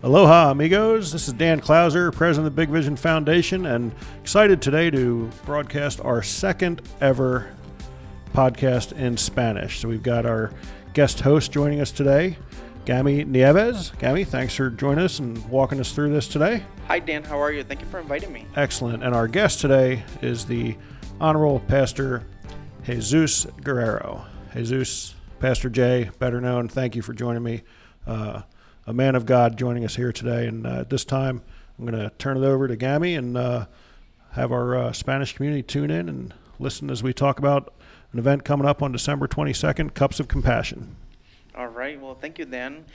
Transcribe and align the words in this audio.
Aloha, 0.00 0.52
amigos. 0.52 1.10
This 1.10 1.26
is 1.26 1.34
Dan 1.34 1.60
Klauser, 1.60 2.14
president 2.14 2.46
of 2.46 2.54
the 2.54 2.62
Big 2.62 2.68
Vision 2.68 2.94
Foundation, 2.94 3.66
and 3.66 3.92
excited 4.20 4.62
today 4.62 4.90
to 4.90 5.28
broadcast 5.44 6.00
our 6.02 6.22
second 6.22 6.82
ever 7.00 7.50
podcast 8.32 8.92
in 8.92 9.16
Spanish. 9.16 9.80
So 9.80 9.88
we've 9.88 10.00
got 10.00 10.24
our 10.24 10.52
guest 10.94 11.18
host 11.18 11.50
joining 11.50 11.80
us 11.80 11.90
today, 11.90 12.38
Gami 12.86 13.26
Nieves. 13.26 13.90
Gami, 13.98 14.24
thanks 14.24 14.54
for 14.54 14.70
joining 14.70 15.04
us 15.04 15.18
and 15.18 15.44
walking 15.50 15.80
us 15.80 15.90
through 15.90 16.12
this 16.12 16.28
today. 16.28 16.62
Hi, 16.86 17.00
Dan. 17.00 17.24
How 17.24 17.42
are 17.42 17.50
you? 17.50 17.64
Thank 17.64 17.80
you 17.80 17.88
for 17.88 17.98
inviting 17.98 18.32
me. 18.32 18.46
Excellent. 18.54 19.02
And 19.02 19.16
our 19.16 19.26
guest 19.26 19.60
today 19.60 20.04
is 20.22 20.46
the 20.46 20.76
Honorable 21.20 21.58
Pastor 21.58 22.24
Jesus 22.84 23.46
Guerrero. 23.64 24.24
Jesus, 24.54 25.16
Pastor 25.40 25.68
Jay, 25.68 26.08
better 26.20 26.40
known, 26.40 26.68
thank 26.68 26.94
you 26.94 27.02
for 27.02 27.14
joining 27.14 27.42
me. 27.42 27.64
Uh, 28.06 28.42
a 28.88 28.92
man 28.94 29.14
of 29.14 29.26
God 29.26 29.58
joining 29.58 29.84
us 29.84 29.94
here 29.94 30.12
today. 30.12 30.46
And 30.46 30.66
uh, 30.66 30.80
at 30.80 30.88
this 30.88 31.04
time, 31.04 31.42
I'm 31.78 31.84
going 31.84 32.02
to 32.02 32.10
turn 32.16 32.38
it 32.38 32.46
over 32.46 32.66
to 32.66 32.74
Gami 32.74 33.18
and 33.18 33.36
uh, 33.36 33.66
have 34.32 34.50
our 34.50 34.74
uh, 34.76 34.92
Spanish 34.94 35.34
community 35.34 35.62
tune 35.62 35.90
in 35.90 36.08
and 36.08 36.32
listen 36.58 36.88
as 36.90 37.02
we 37.02 37.12
talk 37.12 37.38
about 37.38 37.74
an 38.14 38.18
event 38.18 38.46
coming 38.46 38.66
up 38.66 38.82
on 38.82 38.90
December 38.90 39.28
22nd, 39.28 39.92
Cups 39.92 40.20
of 40.20 40.28
Compassion. 40.28 40.96
All 41.54 41.66
right. 41.66 42.00
Well, 42.00 42.14
thank 42.14 42.38
you, 42.38 42.46
Dan. 42.46 42.86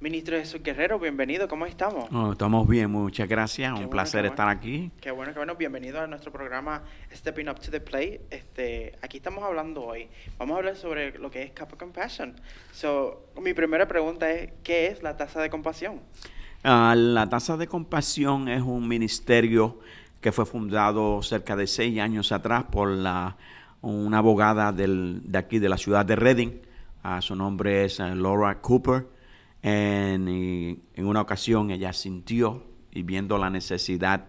Ministro 0.00 0.36
Jesús 0.36 0.62
Guerrero, 0.62 0.98
bienvenido. 0.98 1.48
¿Cómo 1.48 1.64
estamos? 1.64 2.10
Oh, 2.12 2.32
estamos 2.32 2.68
bien, 2.68 2.90
muchas 2.90 3.26
gracias. 3.26 3.68
Qué 3.68 3.72
Un 3.72 3.76
bueno, 3.76 3.90
placer 3.90 4.26
estar 4.26 4.48
aquí. 4.48 4.90
Qué 5.00 5.10
bueno, 5.10 5.32
qué 5.32 5.38
bueno. 5.38 5.54
Bienvenido 5.54 6.00
a 6.00 6.06
nuestro 6.06 6.30
programa 6.30 6.82
Stepping 7.14 7.48
Up 7.48 7.58
to 7.60 7.70
the 7.70 7.80
Plate. 7.80 8.20
Este, 8.30 8.98
aquí 9.00 9.16
estamos 9.18 9.42
hablando 9.44 9.82
hoy. 9.82 10.08
Vamos 10.38 10.56
a 10.56 10.58
hablar 10.58 10.76
sobre 10.76 11.16
lo 11.18 11.30
que 11.30 11.44
es 11.44 11.52
Cup 11.52 11.68
of 11.72 11.78
Compassion. 11.78 12.34
So, 12.72 13.28
mi 13.40 13.54
primera 13.54 13.88
pregunta 13.88 14.30
es, 14.30 14.52
¿qué 14.62 14.88
es 14.88 15.02
la 15.02 15.16
tasa 15.16 15.40
de 15.40 15.48
compasión? 15.48 16.00
Ah, 16.64 16.94
la 16.96 17.28
Tasa 17.28 17.56
de 17.58 17.66
Compasión 17.66 18.48
es 18.48 18.62
un 18.62 18.88
ministerio 18.88 19.78
que 20.20 20.32
fue 20.32 20.44
fundado 20.46 21.22
cerca 21.22 21.56
de 21.56 21.66
seis 21.66 21.98
años 22.00 22.32
atrás 22.32 22.64
por 22.64 22.88
la, 22.90 23.36
una 23.82 24.18
abogada 24.18 24.72
del- 24.72 25.20
de 25.24 25.38
aquí 25.38 25.58
de 25.58 25.68
la 25.68 25.76
ciudad 25.78 26.04
de 26.06 26.16
Reading. 26.16 26.52
Ah, 27.02 27.20
su 27.22 27.36
nombre 27.36 27.84
es 27.84 28.00
eh, 28.00 28.14
Laura 28.14 28.60
Cooper. 28.60 29.06
En, 29.66 30.82
una 30.98 31.22
ocasión 31.22 31.70
ella 31.70 31.92
sintió 31.94 32.64
y 32.92 33.02
viendo 33.02 33.38
la 33.38 33.48
necesidad 33.48 34.26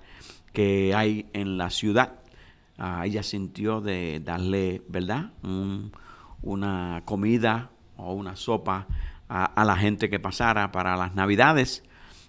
que 0.53 0.95
hay 0.95 1.25
en 1.33 1.58
la 1.58 1.69
ciudad, 1.69 2.22
ah, 2.78 3.05
ella 3.05 3.22
sintió 3.22 3.81
de 3.81 4.22
darle, 4.23 4.81
¿verdad? 4.88 5.33
Un- 5.44 5.91
una 6.41 7.02
comida 7.06 7.72
o 7.97 8.13
una 8.13 8.36
sopa 8.38 8.88
a, 9.28 9.44
a 9.45 9.66
la 9.66 9.75
gente 9.75 10.09
que 10.09 10.19
pasara 10.19 10.72
para 10.72 10.95
las 10.95 11.16
navidades. 11.16 11.83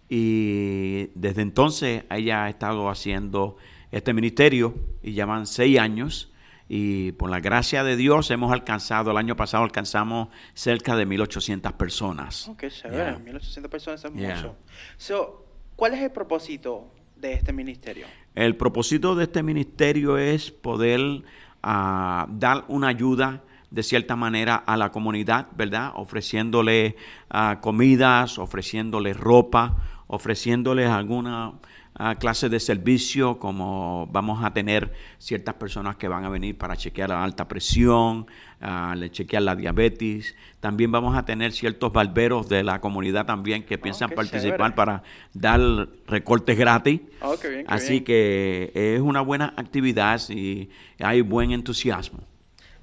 Y 0.09 1.07
desde 1.15 1.43
entonces 1.43 2.05
ella 2.11 2.45
ha 2.45 2.49
estado 2.49 2.89
haciendo 2.91 3.57
este 3.93 4.15
ministerio 4.15 4.75
y 5.03 5.13
llevan 5.13 5.47
seis 5.47 5.79
años. 5.79 6.33
Y 6.69 7.13
por 7.13 7.31
la 7.31 7.41
gracia 7.41 7.85
de 7.85 7.97
Dios 7.97 8.31
hemos 8.31 8.53
alcanzado, 8.53 9.13
el 9.13 9.17
año 9.17 9.37
pasado 9.37 9.63
alcanzamos 9.65 10.29
cerca 10.55 10.97
de 10.97 11.07
1.800 11.07 11.73
personas. 11.75 12.51
Qué 12.59 12.71
chévere. 12.71 12.97
Yeah. 13.13 13.19
1800 13.19 13.71
personas 13.71 14.05
es 14.05 14.13
Yeah. 14.15 14.37
mucho. 14.37 14.57
So, 14.97 15.47
¿cuál 15.77 15.95
es 15.95 16.01
el 16.03 16.11
propósito 16.11 16.93
de 17.17 17.35
este 17.35 17.53
ministerio? 17.53 18.07
El 18.35 18.57
propósito 18.57 19.15
de 19.15 19.25
este 19.25 19.43
ministerio 19.43 20.19
es 20.19 20.51
poder 20.51 21.23
ah, 21.63 22.27
dar 22.31 22.65
una 22.69 22.89
ayuda 22.89 23.43
de 23.71 23.83
cierta 23.83 24.17
manera 24.17 24.57
a 24.57 24.77
la 24.77 24.91
comunidad, 24.91 25.49
¿verdad? 25.57 25.93
Ofreciéndole 25.97 26.97
ah, 27.31 27.59
comidas, 27.61 28.39
ofreciéndole 28.39 29.13
ropa, 29.13 29.77
ofreciéndoles 30.09 30.89
alguna 30.89 31.53
ah, 31.99 32.15
clase 32.17 32.49
de 32.49 32.61
servicio, 32.61 33.39
como 33.39 34.09
vamos 34.11 34.45
a 34.45 34.53
tener 34.53 34.93
ciertas 35.19 35.55
personas 35.55 35.97
que 35.97 36.09
van 36.09 36.25
a 36.25 36.29
venir 36.29 36.57
para 36.57 36.77
chequear 36.77 37.11
la 37.11 37.23
alta 37.23 37.49
presión, 37.49 38.27
le 38.97 39.11
chequear 39.11 39.43
la 39.43 39.55
diabetes. 39.55 40.35
También 40.61 40.91
vamos 40.93 41.17
a 41.17 41.25
tener 41.25 41.53
ciertos 41.53 41.93
barberos 41.93 42.49
de 42.49 42.63
la 42.63 42.81
comunidad 42.81 43.27
también 43.27 43.65
que 43.65 43.79
piensan 43.79 44.11
qué 44.11 44.17
participar 44.17 44.57
chévere. 44.57 44.75
para 44.75 45.03
dar 45.35 45.61
recortes 46.07 46.57
gratis. 46.57 47.01
Oh, 47.21 47.37
qué 47.41 47.49
bien, 47.49 47.67
qué 47.67 47.73
Así 47.73 47.93
bien. 47.93 48.05
que 48.05 48.73
es 48.75 49.01
una 49.01 49.21
buena 49.21 49.55
actividad 49.57 50.21
y 50.31 50.71
hay 50.99 51.21
buen 51.21 51.51
entusiasmo. 51.53 52.21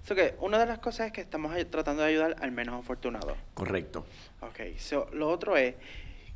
So, 0.04 0.16
que 0.16 0.36
una 0.42 0.60
de 0.60 0.66
las 0.66 0.80
cosas 0.80 1.08
es 1.08 1.14
que 1.14 1.22
estamos 1.22 1.56
tratando 1.70 2.04
de 2.04 2.10
ayudar 2.10 2.36
al 2.42 2.52
menos 2.52 2.78
afortunado. 2.78 3.38
Correcto. 3.54 4.06
Ok, 4.42 4.78
so, 4.78 5.08
lo 5.14 5.30
otro 5.30 5.56
es, 5.56 5.76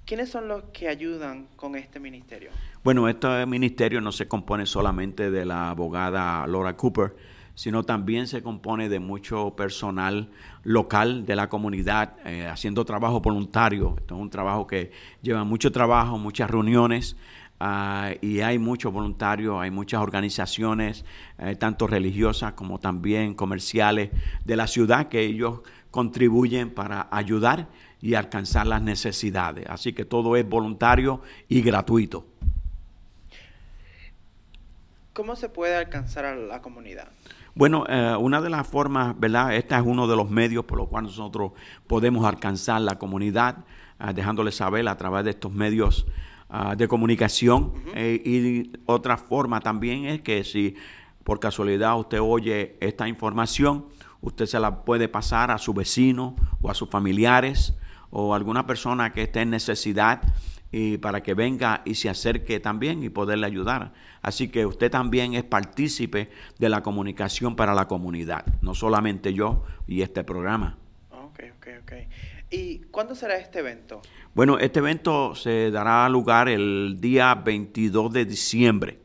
¿quiénes 0.07 0.29
son 0.29 0.47
los 0.47 0.63
que 0.71 0.87
ayudan 0.87 1.49
con 1.57 1.75
este 1.75 1.99
ministerio? 1.99 2.49
Bueno, 2.83 3.09
este 3.09 3.45
ministerio 3.45 3.99
no 3.99 4.13
se 4.13 4.27
compone 4.27 4.65
solamente 4.65 5.29
de 5.29 5.45
la 5.45 5.69
abogada 5.69 6.47
Laura 6.47 6.75
Cooper, 6.77 7.15
sino 7.53 7.83
también 7.83 8.27
se 8.27 8.41
compone 8.41 8.87
de 8.87 8.99
mucho 8.99 9.53
personal 9.55 10.29
local 10.63 11.25
de 11.25 11.35
la 11.35 11.49
comunidad 11.49 12.15
eh, 12.25 12.47
haciendo 12.47 12.85
trabajo 12.85 13.19
voluntario. 13.19 13.95
Esto 13.97 14.15
es 14.15 14.21
un 14.21 14.29
trabajo 14.29 14.65
que 14.65 14.91
lleva 15.21 15.43
mucho 15.43 15.71
trabajo, 15.71 16.17
muchas 16.17 16.49
reuniones. 16.49 17.17
ah, 17.59 18.11
y 18.21 18.41
hay 18.41 18.59
muchos 18.59 18.93
voluntarios, 18.93 19.59
hay 19.59 19.71
muchas 19.71 19.99
organizaciones, 19.99 21.03
eh, 21.39 21.55
tanto 21.55 21.87
religiosas 21.87 22.53
como 22.53 22.79
también 22.79 23.33
comerciales 23.33 24.11
de 24.45 24.55
la 24.55 24.67
ciudad 24.67 25.09
que 25.09 25.21
ellos 25.21 25.61
contribuyen 25.97 26.69
para 26.69 27.07
ayudar 27.09 27.69
y 27.99 28.13
alcanzar 28.13 28.67
las 28.67 28.83
necesidades. 28.83 29.65
Así 29.67 29.93
que 29.93 30.05
todo 30.05 30.35
es 30.35 30.47
voluntario 30.47 31.21
y 31.49 31.63
gratuito. 31.63 32.23
¿Cómo 35.11 35.35
se 35.35 35.49
puede 35.49 35.75
alcanzar 35.75 36.25
a 36.25 36.35
la 36.35 36.61
comunidad? 36.61 37.07
Bueno, 37.55 37.83
eh, 37.89 38.15
una 38.15 38.41
de 38.41 38.51
las 38.51 38.67
formas, 38.67 39.19
¿verdad? 39.19 39.55
Este 39.55 39.73
es 39.73 39.81
uno 39.83 40.05
de 40.05 40.15
los 40.15 40.29
medios 40.29 40.65
por 40.65 40.77
los 40.77 40.87
cuales 40.87 41.17
nosotros 41.17 41.53
podemos 41.87 42.23
alcanzar 42.27 42.79
la 42.81 42.99
comunidad, 42.99 43.65
ah, 43.97 44.13
dejándoles 44.13 44.53
saber 44.53 44.87
a 44.87 44.97
través 44.97 45.23
de 45.23 45.31
estos 45.31 45.51
medios 45.51 46.05
ah, 46.47 46.75
de 46.75 46.87
comunicación. 46.87 47.73
Eh, 47.95 48.21
y 48.23 48.71
otra 48.85 49.17
forma 49.17 49.61
también 49.61 50.05
es 50.05 50.21
que 50.21 50.43
si 50.43 50.75
por 51.23 51.39
casualidad 51.39 51.97
usted 51.97 52.19
oye 52.21 52.77
esta 52.81 53.07
información, 53.07 53.87
usted 54.21 54.45
se 54.45 54.59
la 54.59 54.83
puede 54.83 55.07
pasar 55.07 55.51
a 55.51 55.57
su 55.57 55.73
vecino 55.73 56.35
o 56.61 56.69
a 56.69 56.73
sus 56.73 56.89
familiares 56.89 57.73
o 58.09 58.33
a 58.33 58.37
alguna 58.37 58.65
persona 58.65 59.13
que 59.13 59.23
esté 59.23 59.41
en 59.41 59.49
necesidad 59.49 60.21
y 60.71 60.97
para 60.97 61.23
que 61.23 61.33
venga 61.33 61.81
y 61.85 61.95
se 61.95 62.09
acerque 62.09 62.59
también 62.59 63.03
y 63.03 63.09
poderle 63.09 63.45
ayudar. 63.45 63.93
Así 64.21 64.49
que 64.49 64.65
usted 64.65 64.91
también 64.91 65.33
es 65.33 65.43
partícipe 65.43 66.29
de 66.59 66.69
la 66.69 66.83
comunicación 66.83 67.55
para 67.55 67.73
la 67.73 67.87
comunidad, 67.87 68.45
no 68.61 68.73
solamente 68.73 69.33
yo 69.33 69.63
y 69.87 70.01
este 70.01 70.23
programa. 70.23 70.77
Ok, 71.11 71.39
ok, 71.57 71.67
ok. 71.83 71.93
¿Y 72.49 72.79
cuándo 72.91 73.15
será 73.15 73.37
este 73.37 73.59
evento? 73.59 74.01
Bueno, 74.33 74.57
este 74.57 74.79
evento 74.79 75.35
se 75.35 75.71
dará 75.71 76.07
lugar 76.09 76.47
el 76.47 76.97
día 76.99 77.35
22 77.35 78.13
de 78.13 78.25
diciembre. 78.25 78.99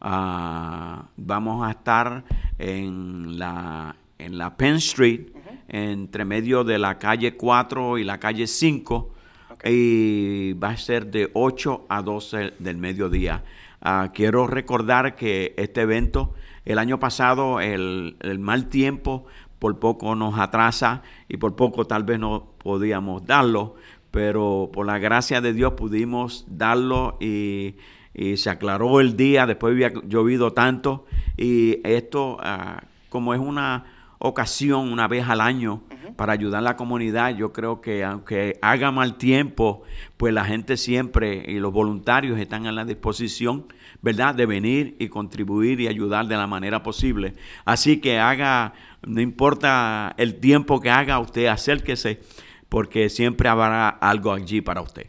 Ah, 0.00 1.08
vamos 1.16 1.66
a 1.66 1.70
estar 1.70 2.24
en 2.58 3.38
la, 3.38 3.96
en 4.18 4.38
la 4.38 4.56
Penn 4.56 4.76
Street, 4.76 5.28
entre 5.68 6.24
medio 6.24 6.64
de 6.64 6.78
la 6.78 6.98
calle 6.98 7.36
4 7.36 7.98
y 7.98 8.04
la 8.04 8.18
calle 8.18 8.46
5, 8.46 9.12
Ok. 9.50 9.66
y 9.68 10.52
va 10.54 10.70
a 10.70 10.76
ser 10.76 11.10
de 11.10 11.30
8 11.34 11.86
a 11.88 12.02
12 12.02 12.54
del 12.58 12.76
mediodía. 12.76 13.42
Ah, 13.80 14.10
quiero 14.14 14.46
recordar 14.46 15.16
que 15.16 15.54
este 15.56 15.82
evento, 15.82 16.34
el 16.64 16.78
año 16.78 16.98
pasado, 16.98 17.60
el, 17.60 18.16
el 18.20 18.38
mal 18.38 18.68
tiempo 18.68 19.26
por 19.58 19.78
poco 19.78 20.14
nos 20.14 20.38
atrasa 20.38 21.02
y 21.28 21.36
por 21.38 21.56
poco 21.56 21.86
tal 21.86 22.04
vez 22.04 22.18
no 22.18 22.46
podíamos 22.58 23.24
darlo, 23.26 23.76
pero 24.10 24.70
por 24.72 24.86
la 24.86 24.98
gracia 24.98 25.40
de 25.40 25.52
Dios 25.52 25.74
pudimos 25.74 26.44
darlo 26.48 27.16
y, 27.20 27.76
y 28.14 28.36
se 28.36 28.50
aclaró 28.50 29.00
el 29.00 29.16
día, 29.16 29.46
después 29.46 29.72
había 29.72 29.92
llovido 30.06 30.52
tanto 30.52 31.06
y 31.36 31.80
esto, 31.84 32.38
ah, 32.40 32.82
como 33.08 33.34
es 33.34 33.40
una 33.40 33.84
ocasión 34.26 34.92
una 34.92 35.08
vez 35.08 35.28
al 35.28 35.40
año 35.40 35.82
para 36.16 36.32
ayudar 36.32 36.60
a 36.60 36.62
la 36.62 36.76
comunidad, 36.76 37.36
yo 37.36 37.52
creo 37.52 37.80
que 37.80 38.04
aunque 38.04 38.58
haga 38.62 38.90
mal 38.90 39.18
tiempo, 39.18 39.82
pues 40.16 40.32
la 40.32 40.44
gente 40.44 40.76
siempre 40.76 41.44
y 41.46 41.58
los 41.58 41.72
voluntarios 41.72 42.38
están 42.38 42.66
a 42.66 42.72
la 42.72 42.84
disposición, 42.84 43.66
¿verdad?, 44.02 44.34
de 44.34 44.46
venir 44.46 44.96
y 44.98 45.08
contribuir 45.08 45.80
y 45.80 45.88
ayudar 45.88 46.26
de 46.26 46.36
la 46.36 46.46
manera 46.46 46.82
posible. 46.82 47.34
Así 47.64 48.00
que 48.00 48.18
haga, 48.18 48.72
no 49.06 49.20
importa 49.20 50.14
el 50.16 50.36
tiempo 50.40 50.80
que 50.80 50.90
haga, 50.90 51.18
usted 51.18 51.46
acérquese, 51.46 52.20
porque 52.68 53.08
siempre 53.08 53.48
habrá 53.48 53.88
algo 53.88 54.32
allí 54.32 54.60
para 54.60 54.80
usted. 54.80 55.06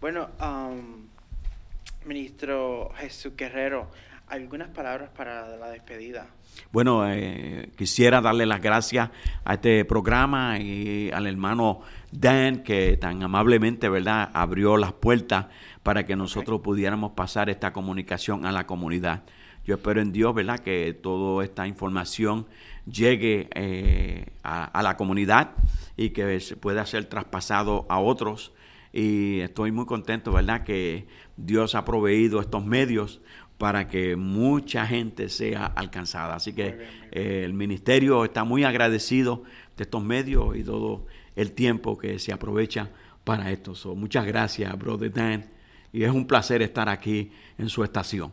Bueno, 0.00 0.28
um, 0.40 1.06
ministro 2.06 2.92
Jesús 2.96 3.32
Guerrero, 3.36 3.90
algunas 4.28 4.68
palabras 4.68 5.10
para 5.16 5.56
la 5.56 5.70
despedida. 5.70 6.26
Bueno, 6.72 7.08
eh, 7.08 7.70
quisiera 7.76 8.20
darle 8.20 8.46
las 8.46 8.60
gracias 8.60 9.10
a 9.44 9.54
este 9.54 9.84
programa 9.84 10.58
y 10.58 11.10
al 11.12 11.26
hermano 11.26 11.82
Dan 12.10 12.62
que 12.62 12.96
tan 12.96 13.22
amablemente, 13.22 13.88
¿verdad?, 13.88 14.30
abrió 14.32 14.76
las 14.76 14.92
puertas 14.92 15.46
para 15.82 16.06
que 16.06 16.16
nosotros 16.16 16.60
pudiéramos 16.62 17.12
pasar 17.12 17.50
esta 17.50 17.72
comunicación 17.72 18.46
a 18.46 18.52
la 18.52 18.66
comunidad. 18.66 19.24
Yo 19.64 19.74
espero 19.74 20.00
en 20.00 20.12
Dios, 20.12 20.34
¿verdad?, 20.34 20.60
que 20.60 20.92
toda 20.94 21.44
esta 21.44 21.66
información 21.66 22.46
llegue 22.86 23.48
eh, 23.54 24.26
a, 24.42 24.64
a 24.64 24.82
la 24.82 24.96
comunidad 24.96 25.50
y 25.96 26.10
que 26.10 26.40
se 26.40 26.56
pueda 26.56 26.86
ser 26.86 27.04
traspasado 27.04 27.84
a 27.88 27.98
otros. 27.98 28.52
Y 28.92 29.40
estoy 29.40 29.72
muy 29.72 29.84
contento, 29.84 30.32
¿verdad?, 30.32 30.64
que 30.64 31.06
Dios 31.36 31.74
ha 31.74 31.84
proveído 31.84 32.40
estos 32.40 32.64
medios 32.64 33.20
para 33.58 33.88
que 33.88 34.16
mucha 34.16 34.86
gente 34.86 35.28
sea 35.28 35.66
alcanzada. 35.66 36.34
Así 36.36 36.52
que 36.52 36.72
bien, 36.72 36.88
eh, 37.12 37.42
el 37.44 37.54
ministerio 37.54 38.24
está 38.24 38.44
muy 38.44 38.64
agradecido 38.64 39.42
de 39.76 39.84
estos 39.84 40.02
medios 40.02 40.56
y 40.56 40.62
todo 40.62 41.06
el 41.34 41.52
tiempo 41.52 41.96
que 41.96 42.18
se 42.18 42.32
aprovecha 42.32 42.90
para 43.24 43.50
esto. 43.50 43.74
So, 43.74 43.94
muchas 43.94 44.26
gracias, 44.26 44.76
Brother 44.78 45.12
Dan, 45.12 45.46
y 45.92 46.04
es 46.04 46.10
un 46.10 46.26
placer 46.26 46.62
estar 46.62 46.88
aquí 46.88 47.30
en 47.58 47.68
su 47.68 47.82
estación. 47.82 48.32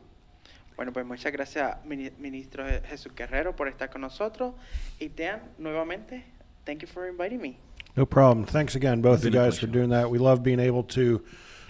Bueno, 0.75 0.91
pues 0.91 1.05
muchas 1.05 1.31
gracias, 1.31 1.77
mini- 1.85 2.11
ministro 2.19 2.65
Je- 2.65 2.81
Jesús 2.83 3.13
Guerrero, 3.15 3.55
por 3.55 3.67
estar 3.67 3.89
con 3.89 4.01
nosotros. 4.01 4.53
Y 4.99 5.07
Dan, 5.09 5.41
nuevamente, 5.57 6.25
thank 6.65 6.79
you 6.79 6.87
for 6.87 7.07
inviting 7.07 7.39
me. 7.41 7.57
No 7.95 8.05
problem. 8.07 8.45
Thanks 8.45 8.75
again, 8.75 9.01
both 9.01 9.19
of 9.19 9.25
you 9.25 9.31
guys, 9.31 9.59
for 9.59 9.69
doing 9.69 9.89
that. 9.91 10.09
We 10.09 10.17
love 10.17 10.41
being 10.41 10.59
able 10.59 10.83
to 10.95 11.23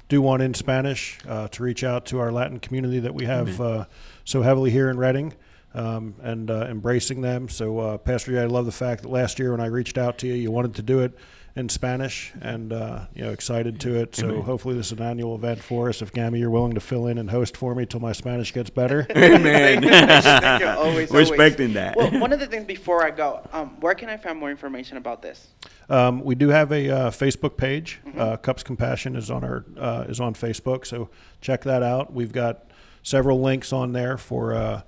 do 0.09 0.21
one 0.21 0.41
in 0.41 0.53
Spanish 0.53 1.19
uh, 1.27 1.47
to 1.49 1.63
reach 1.63 1.83
out 1.83 2.05
to 2.07 2.19
our 2.19 2.31
Latin 2.31 2.59
community 2.59 2.99
that 2.99 3.13
we 3.13 3.25
have 3.25 3.59
uh, 3.59 3.85
so 4.25 4.41
heavily 4.41 4.69
here 4.69 4.89
in 4.89 4.97
Reading 4.97 5.33
um, 5.73 6.15
and 6.21 6.51
uh, 6.51 6.67
embracing 6.69 7.21
them. 7.21 7.49
So, 7.49 7.79
uh, 7.79 7.97
Pastor 7.97 8.31
Jay, 8.31 8.41
I 8.41 8.45
love 8.45 8.65
the 8.65 8.71
fact 8.71 9.03
that 9.03 9.09
last 9.09 9.39
year 9.39 9.51
when 9.51 9.61
I 9.61 9.67
reached 9.67 9.97
out 9.97 10.17
to 10.19 10.27
you, 10.27 10.33
you 10.33 10.51
wanted 10.51 10.75
to 10.75 10.81
do 10.81 10.99
it 10.99 11.17
in 11.55 11.69
Spanish 11.69 12.33
and, 12.41 12.73
uh, 12.73 13.05
you 13.13 13.23
know, 13.23 13.29
excited 13.29 13.79
to 13.81 13.95
it. 13.95 14.15
So, 14.15 14.29
Amen. 14.29 14.41
hopefully, 14.41 14.75
this 14.75 14.87
is 14.87 14.99
an 14.99 15.05
annual 15.05 15.35
event 15.35 15.61
for 15.61 15.87
us. 15.89 16.01
If 16.01 16.11
Gammy, 16.11 16.39
you're 16.39 16.49
willing 16.49 16.73
to 16.73 16.79
fill 16.79 17.05
in 17.07 17.19
and 17.19 17.29
host 17.29 17.55
for 17.55 17.75
me 17.75 17.85
till 17.85 17.99
my 17.99 18.11
Spanish 18.11 18.51
gets 18.53 18.71
better. 18.71 19.05
Amen. 19.15 19.81
Thank 19.83 19.83
you, 19.83 19.89
thank 19.89 20.23
you, 20.23 20.39
thank. 20.39 20.63
Always, 20.63 21.11
always. 21.11 21.29
Respecting 21.29 21.73
that. 21.73 21.95
Well, 21.95 22.19
one 22.19 22.33
of 22.33 22.39
the 22.39 22.47
things 22.47 22.65
before 22.65 23.05
I 23.05 23.11
go, 23.11 23.47
um, 23.51 23.79
where 23.81 23.93
can 23.93 24.09
I 24.09 24.17
find 24.17 24.39
more 24.39 24.49
information 24.49 24.97
about 24.97 25.21
this? 25.21 25.47
Um, 25.89 26.23
we 26.23 26.33
do 26.33 26.49
have 26.49 26.71
a 26.71 26.89
uh, 26.89 27.11
Facebook 27.11 27.55
page. 27.55 27.99
Uh, 28.17 28.37
Cups 28.37 28.63
Compassion 28.63 29.15
is 29.15 29.29
on 29.29 29.43
our 29.43 29.65
uh, 29.77 30.05
is 30.07 30.19
on 30.19 30.33
Facebook, 30.33 30.87
so 30.87 31.09
check 31.41 31.61
that 31.63 31.83
out. 31.83 32.11
We've 32.11 32.31
got 32.31 32.65
several 33.03 33.41
links 33.41 33.71
on 33.71 33.93
there 33.93 34.17
for 34.17 34.53
uh, 34.55 34.81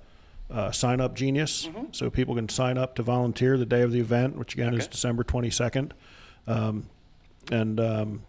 uh, 0.50 0.72
Sign 0.72 1.00
Up 1.00 1.14
Genius, 1.14 1.68
so 1.92 2.10
people 2.10 2.34
can 2.34 2.48
sign 2.48 2.76
up 2.76 2.96
to 2.96 3.02
volunteer 3.02 3.56
the 3.56 3.66
day 3.66 3.82
of 3.82 3.92
the 3.92 4.00
event, 4.00 4.36
which 4.36 4.54
again 4.54 4.74
is 4.74 4.88
December 4.88 5.22
twenty 5.22 5.50
second. 5.50 5.94
Um, 6.46 6.88
and 7.50 7.80
um, 7.80 8.22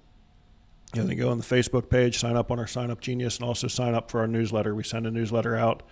you 0.93 1.01
know, 1.01 1.07
they 1.07 1.15
go 1.15 1.29
on 1.29 1.37
the 1.37 1.43
Facebook 1.43 1.89
page, 1.89 2.19
sign 2.19 2.35
up 2.35 2.51
on 2.51 2.59
our 2.59 2.67
Sign 2.67 2.91
Up 2.91 3.01
Genius, 3.01 3.37
and 3.37 3.45
also 3.45 3.67
sign 3.67 3.93
up 3.93 4.09
for 4.09 4.19
our 4.19 4.27
newsletter. 4.27 4.73
We 4.75 4.83
send 4.83 5.05
a 5.05 5.11
newsletter 5.11 5.55
out 5.55 5.83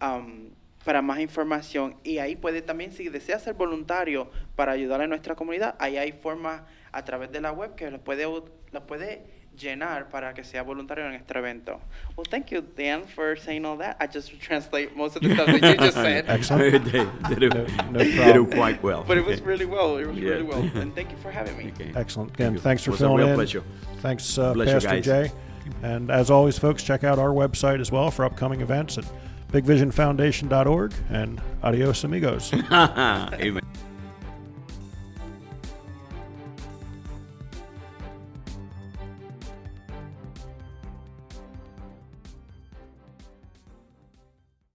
Um, 0.00 0.50
para 0.84 1.02
más 1.02 1.18
información 1.18 1.96
y 2.04 2.18
ahí 2.18 2.36
puede 2.36 2.62
también 2.62 2.92
si 2.92 3.08
desea 3.08 3.40
ser 3.40 3.54
voluntario 3.54 4.30
para 4.54 4.70
ayudar 4.72 5.00
a 5.00 5.08
nuestra 5.08 5.34
comunidad 5.34 5.74
ahí 5.80 5.96
hay 5.98 6.12
formas 6.12 6.62
a 6.92 7.04
través 7.04 7.32
de 7.32 7.40
la 7.40 7.50
web 7.50 7.74
que 7.74 7.90
lo 7.90 7.98
puede 8.04 8.28
u- 8.28 8.48
lo 8.70 8.86
puede 8.86 9.24
llenar 9.58 10.08
para 10.10 10.32
que 10.34 10.44
sea 10.44 10.62
voluntario 10.62 11.06
en 11.06 11.14
este 11.14 11.36
evento. 11.36 11.80
Well, 12.16 12.24
thank 12.30 12.50
you 12.50 12.62
Dan 12.76 13.04
for 13.06 13.36
saying 13.36 13.64
all 13.66 13.76
that. 13.78 13.96
I 14.00 14.06
just 14.06 14.38
translate 14.40 14.96
most 14.96 15.16
of 15.16 15.22
the 15.22 15.34
stuff 15.34 15.46
that 15.46 15.62
you 15.62 15.76
just 15.76 15.94
said. 16.06 16.24
Excellent. 16.28 16.84
They 16.84 17.34
did 17.34 17.42
it- 17.42 17.52
No- 17.52 17.66
no 17.90 17.98
did 17.98 18.36
it 18.36 18.50
quite 18.54 18.82
well. 18.82 19.04
But 19.06 19.18
it 19.18 19.24
was 19.26 19.40
really 19.42 19.66
well. 19.66 19.96
It 19.98 20.06
was 20.06 20.16
Yeah. 20.18 20.30
really 20.30 20.42
well. 20.44 20.62
And 20.74 20.94
thank 20.94 21.10
you 21.10 21.16
for 21.18 21.30
having 21.30 21.56
me. 21.58 21.72
Okay. 21.74 21.92
Excellent. 21.96 22.32
Again, 22.34 22.54
you. 22.54 22.58
thanks 22.60 22.84
for 22.84 22.90
It 22.90 22.92
was 22.92 23.00
a 23.00 23.04
filling 23.04 23.18
real 23.18 23.28
in. 23.28 23.34
pleasure. 23.34 23.62
Thanks, 24.00 24.38
uh, 24.38 24.52
Bless 24.54 24.68
you 24.68 24.72
Pastor 24.74 24.88
guys. 24.88 25.04
Jay. 25.04 25.32
And 25.82 26.10
as 26.10 26.30
always, 26.30 26.58
folks, 26.58 26.82
check 26.82 27.04
out 27.04 27.18
our 27.18 27.30
website 27.30 27.80
as 27.80 27.92
well 27.92 28.10
for 28.10 28.24
upcoming 28.24 28.60
events 28.62 28.96
at 28.96 29.04
bigvisionfoundation.org. 29.52 30.92
And 31.10 31.40
adios, 31.62 32.04
amigos. 32.04 32.52
Amen. 32.72 33.67